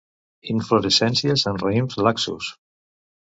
Inflorescències 0.53 1.45
en 1.51 1.61
raïms 1.65 1.99
laxos. 2.07 2.51